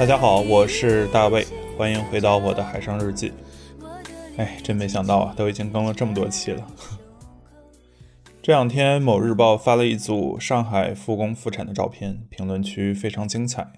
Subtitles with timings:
[0.00, 1.46] 大家好，我是大卫，
[1.76, 3.34] 欢迎回到我的海上日记。
[4.38, 6.66] 哎，真没想到啊，都已经更了这么多期了。
[8.40, 13.72] 这两天，某日报发了一组上海复工复产的照片，评论区非常精彩。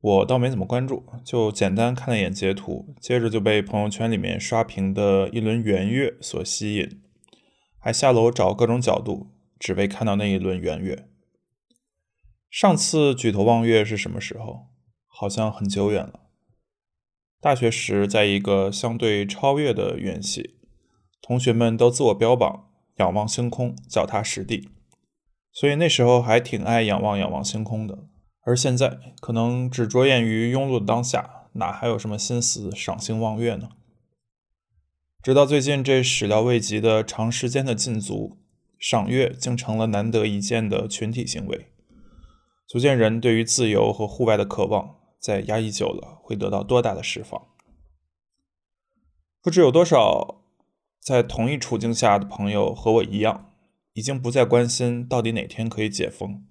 [0.00, 7.00] 我倒没怎么关注，就简单看了一眼截图，接着就被朋友圈里面刷屏的一轮圆月所吸引，
[7.78, 9.28] 还下楼找各种角度，
[9.60, 11.06] 只为看到那一轮圆月。
[12.50, 14.69] 上次举头望月是什么时候？
[15.20, 16.20] 好像很久远了。
[17.42, 20.54] 大学时，在一个相对超越的院系，
[21.20, 24.70] 同学们都自我标榜仰望星空，脚踏实地，
[25.52, 28.06] 所以那时候还挺爱仰望仰望星空的。
[28.46, 33.68] 而现在，可能只着眼于庸碌的当下，哪还有什么心思赏星望月呢？
[35.22, 38.38] 直到最近这始料未及的长时间的禁足，
[38.78, 41.66] 赏月竟成了难得一见的群体行为，
[42.66, 44.99] 足见人对于自由和户外的渴望。
[45.20, 47.48] 在压抑久了，会得到多大的释放？
[49.42, 50.42] 不知有多少
[50.98, 53.52] 在同一处境下的朋友和我一样，
[53.92, 56.44] 已经不再关心到底哪天可以解封，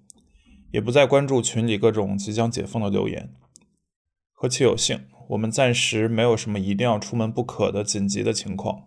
[0.72, 3.34] 也不再关注群里各种即将解封的留言。
[4.32, 8.84] 何其有幸，我们暂时没有什么一定要出门不可的紧急的情况，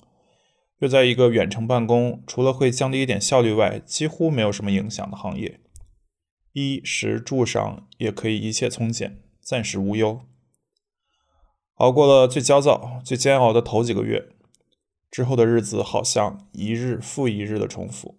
[0.80, 5.60] 又在一个远程办公，除了会降低一点效率外，几乎没有什么影响的行业，
[6.54, 9.22] 衣食住上也可以一切从简。
[9.44, 10.22] 暂时无忧，
[11.76, 14.30] 熬过了最焦躁、最煎熬的头几个月，
[15.12, 18.18] 之后的日子好像一日复一日的重复。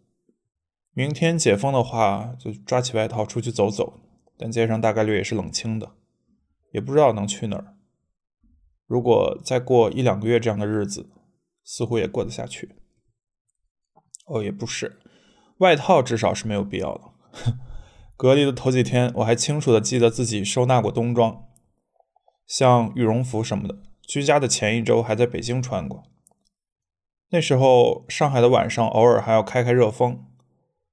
[0.92, 4.00] 明天解封的话，就抓起外套出去走走，
[4.36, 5.92] 但街上大概率也是冷清的，
[6.72, 7.74] 也不知道能去哪儿。
[8.86, 11.08] 如果再过一两个月这样的日子，
[11.64, 12.76] 似乎也过得下去。
[14.26, 15.00] 哦，也不是，
[15.58, 17.54] 外套至少是没有必要的。
[18.16, 21.46] 隔离的头几天，我还清楚的记得自己收纳过冬装，
[22.46, 23.78] 像羽绒服什么的。
[24.02, 26.04] 居家的前一周还在北京穿过。
[27.30, 30.26] 那时候上海的晚上偶尔还要开开热风，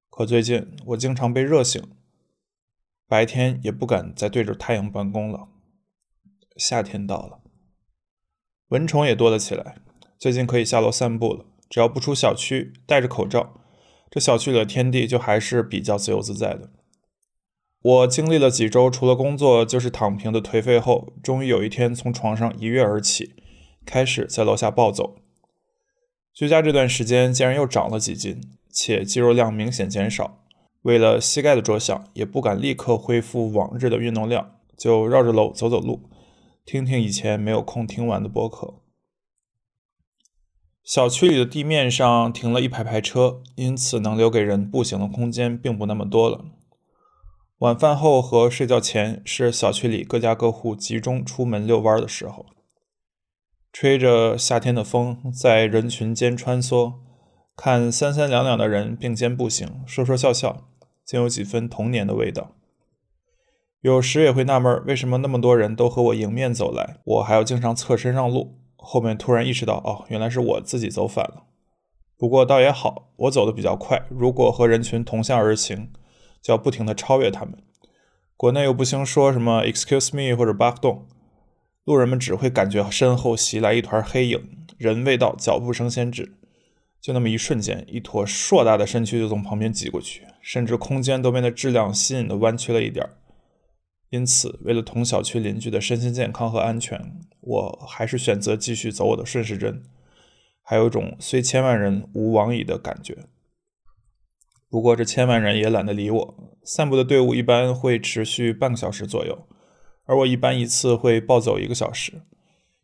[0.09, 1.83] 可最近我经常被热醒，
[3.07, 5.49] 白天也不敢再对着太阳办公了。
[6.57, 7.41] 夏天到了，
[8.69, 9.75] 蚊虫也多了起来。
[10.17, 13.53] 最近可以下楼散步了，只要不出小区，戴着口罩，
[14.09, 16.71] 这小区里的天地就还是比较自由自在的。
[17.83, 23.33] 我经历了几周，除了工作就是躺平的颓废后，终于有一天从床上一跃而起，
[23.85, 25.15] 开始在楼下暴走。
[26.31, 28.39] 居家这段时间竟然又长了几斤，
[28.71, 30.43] 且肌肉量明显减少。
[30.83, 36.09] 为了膝盖的着想，也不敢立刻恢复往日的运动量，就绕着楼走走路，
[36.63, 38.75] 听听以前没有空听完的播客。
[40.83, 46.45] 小区里的地面上停了一排排车，因此能留给人步行的空间并不那么多了。
[47.61, 52.47] 晚饭后和睡觉前是小区里各家各户集中出门遛弯的时候，
[53.71, 56.93] 吹着夏天的风，在人群间穿梭，
[57.55, 60.69] 看三三两两的人并肩步行，说说笑笑，
[61.05, 62.55] 竟有几分童年的味道。
[63.81, 68.57] 有时也会纳闷，为什么那么多人都和我迎面走来，我还要经常侧身让路。
[68.75, 71.43] 后面突然意识到，哦，原来是我自己走反了。
[72.17, 75.91] 不过倒也好，我走的比较快，如果和人群同向而行。
[76.41, 77.53] 就要不停地超越他们，
[78.35, 81.03] 国内又不兴说什么 “excuse me” 或者 “back down”，
[81.85, 86.33] 路人们只会感觉身后袭来一团黑影，人未到，脚步声先至，
[86.99, 93.17] 就那么一瞬间，一坨硕大的身躯就从旁边挤过去，甚至空间都变得质量吸引的弯曲了一点儿。
[94.09, 99.83] 因此，为了同小区邻居的身心健康和安全，我还是选择继续走我的顺时针，
[100.63, 103.19] 还有种虽千万人吾往矣的感觉。
[104.71, 106.35] 不过这千万人也懒得理我。
[106.63, 109.45] 散步的队伍一般会持续半个小时左右，
[110.05, 112.21] 而我一般一次会暴走一个小时，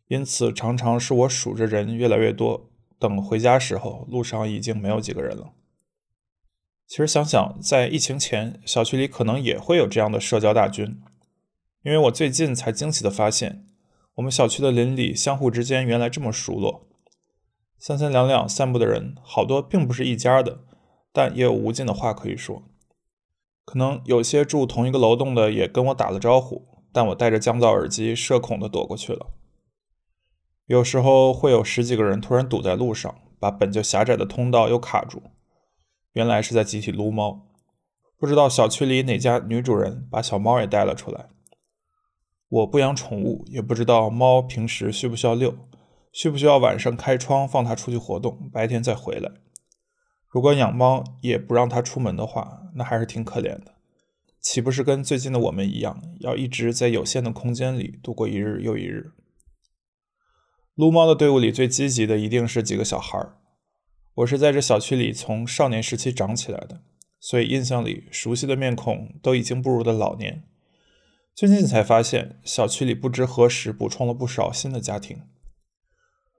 [0.08, 2.70] 因此常常是我数着人越来越多。
[2.98, 5.52] 等回家时候，路上已经没有几个人了。
[6.86, 11.00] 其实想想，在疫情前，小区里可能也会有这样的社交大军，
[11.84, 13.64] 因为我最近才惊喜的发现，
[14.16, 16.88] 我们小区的邻里相互之间原来这么熟络，
[17.78, 20.64] 三三两两散步的人，好多并不是一家的。
[21.18, 22.62] 但也有无尽的话可以说，
[23.64, 29.32] 可能有些住同一个楼栋的也跟我打了招呼，但我戴着降噪耳机，社恐的躲过去了。
[30.66, 35.20] 有时候会有十几个人突然堵在路上，把本就狭窄的通道又卡住，
[36.12, 37.48] 原来是在集体撸猫。
[38.16, 41.30] 不知道小区里哪家女主人把小猫也带了出来。
[42.48, 45.52] 我不养宠物，也不知道猫平时需不需要遛，
[46.12, 49.32] 需不需要晚上开窗放它出去活动，白天再回来？
[50.30, 53.74] 如果养猫也不让它出门的话，那还是挺可怜的，
[54.40, 59.12] 岂不是跟最近的我们一样，要一直在有限的空间里度过一日又一日？
[60.74, 63.36] 撸猫的队伍里最积极的一定是几个小孩儿。
[64.16, 66.82] 我是在这小区里从少年时期长起来的，
[67.18, 70.44] 所以印象里熟悉的面孔都已经步入了老年。
[71.34, 75.22] 最近才发现，小区里不知何时补充了不少新的家庭。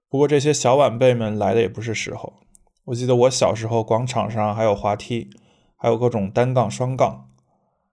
[0.10, 2.44] 不过这些小晚辈们来的也不是时候。
[2.90, 5.30] 我记得我小时候，广场上还有滑梯，
[5.76, 7.30] 还有各种单杠、双杠。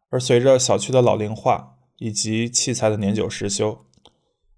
[0.08, 3.84] 而随着小区的老龄化以及器材的年久失修，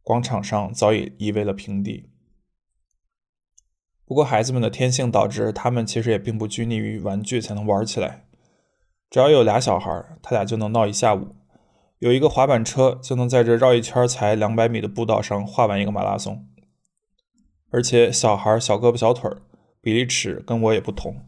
[0.02, 2.11] 广场上早已夷为了平地。
[4.05, 8.25] 不过孩子们的天性导致，他们其实也并不拘泥于玩具才能玩起来。
[9.11, 9.90] 只要有俩小孩，
[10.23, 11.35] 他俩就能闹一下午。
[11.99, 16.46] 有一个滑板车，就能在这绕一圈才两百米的步道上画完一个马拉松。
[17.70, 19.43] 而且小孩小胳膊小腿儿，
[19.80, 21.25] 比例尺跟我也不同。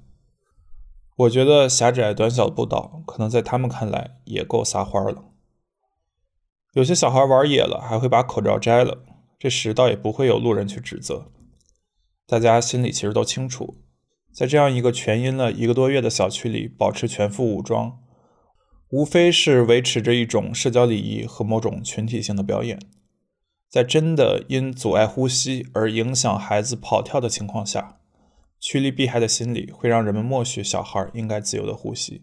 [1.16, 5.24] 我觉得狭窄短小的步道，可能在他们看来也够撒欢了。
[6.72, 9.04] 有些小孩玩野了，还会把口罩摘了，
[9.38, 11.30] 这时倒也不会有路人去指责。
[12.26, 13.82] 大家心里其实都清楚，
[14.32, 17.98] 在这样一个全阴了一个多月的小区里，保持全副武装，
[18.90, 22.78] 无非是维持着一种社交礼仪和某种群体性的表演。
[23.68, 27.99] 在真的因阻碍呼吸而影响孩子跑跳的情况下，
[28.60, 32.20] 趋利避害的心理会让人们默许小孩应该自由的呼吸。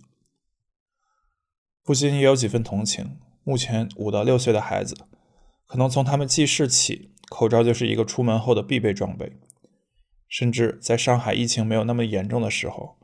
[1.84, 4.95] 不禁也有几分同情，目前五到六岁的孩子，
[5.66, 9.39] 可能从他们记事起，口罩就是一个出门后的必备装备。
[10.28, 12.98] 甚至在上海疫情没有那么严重的时候，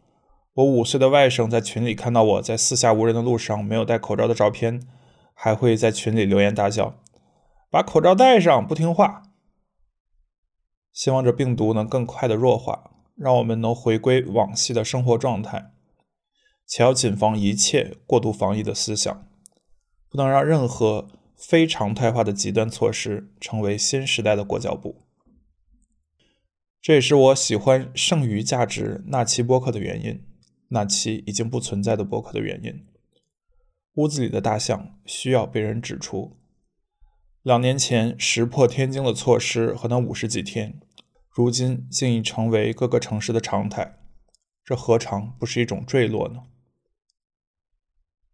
[0.54, 4.86] 我五岁的外甥在群里看到我在四下无人的路上没有戴口罩的照片，
[5.34, 7.00] 还会在群里留言大叫
[7.72, 9.24] ：“把口罩戴上，不听话。”
[10.92, 15.72] 希望这病毒能更快的弱化，让我们能回归往昔的生活状态，
[16.66, 19.28] 且要谨防一切过度防疫的思想，
[20.10, 21.08] 不能让任何
[21.38, 25.04] 非常态化的极端措施成为新时代的裹脚布。
[26.82, 30.22] 这也是我喜欢剩余价值那期播客的原因，
[30.70, 32.86] 那期已经不存在的播客的原因。
[33.96, 36.36] 屋子里的大象需要被人指出。
[37.44, 40.80] 两年前石破天惊的措施和那五十几天，
[41.34, 43.98] 如今竟已成为各个城市的常态，
[44.64, 46.44] 这何尝不是一种坠落呢？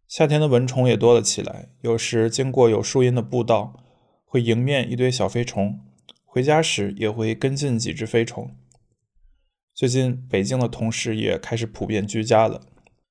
[0.06, 3.82] 夏天的蚊虫也多了起来，有时经过有树荫的步道，
[4.26, 5.80] 会迎面一堆小飞虫。
[6.26, 8.54] 回家时也会跟进几只飞虫。
[9.72, 12.60] 最近北京的同事也开始普遍居家了，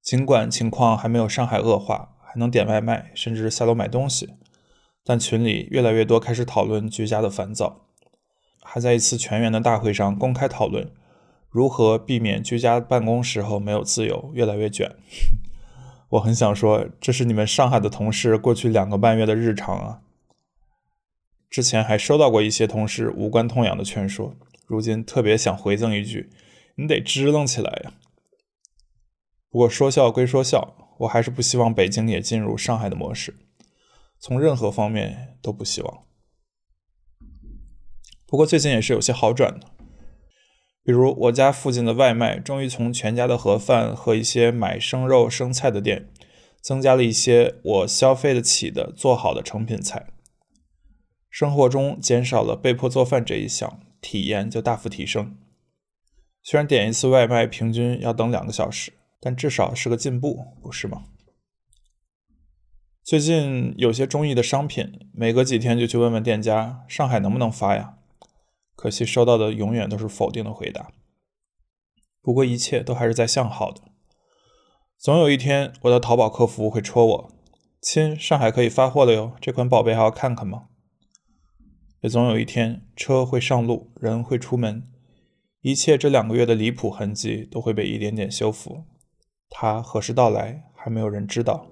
[0.04, 4.36] 尽管情况还没有上海恶化，还能点外卖，甚至下楼买东西，
[5.04, 7.89] 但群里越来越多开始讨论居家的烦躁，
[8.62, 10.92] 还在一次全员的大会上公开讨论
[11.50, 14.96] 如何避免居家办公时候没有自由，越来越卷。
[16.10, 20.02] 我很想说，这是你们上海的同事过去两个半月的日常啊。
[21.50, 24.36] 之前还收到过一些同事无关痛痒的劝说，
[24.68, 26.30] 如今特别想回赠一句
[26.78, 27.94] ：“你得支棱起来呀！”
[29.50, 33.36] 不过说笑归说笑，我还是不希望北京也进入上海的模式，
[34.20, 36.04] 从任何方面都不希望。
[38.30, 39.68] 不过最近也是有些好转的，
[40.84, 46.08] 比如我家附近的外卖终于从全家的盒饭和一些买生肉生菜的店，
[46.62, 50.06] 增加了一些我消费得起的做好的成品菜。
[51.32, 55.36] 生活中减少了被迫做饭这一项，体验就大幅提升。
[56.44, 61.06] 虽然点一次外卖平均要等两个小时，但至少是个进步，不是吗？
[63.04, 67.96] 最近有些中意的商品，每隔几天就去问问店家，上海能不能发呀？
[68.80, 70.94] 可惜收到的永远都是否定的回答。
[72.22, 73.82] 不过一切都还是在向好的。
[74.98, 77.32] 总有一天，我的淘宝客服会戳我
[77.84, 80.68] ：“亲，上海可以发货了哟，这款宝贝还要看看吗？”
[82.00, 84.88] 也总有一天，车会上路，人会出门，
[85.60, 88.86] 一切这两个月的离谱痕迹都会被一点点修复。
[89.50, 91.68] 它何时到来，还没有人知道，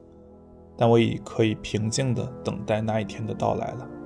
[0.77, 3.96] 但我已可以平静地等待那一天的到来了。